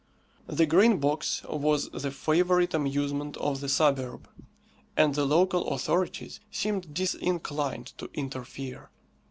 [0.47, 4.27] The Green Box was the favourite amusement of the suburb,
[4.97, 8.89] and the local authorities seemed disinclined to interfere.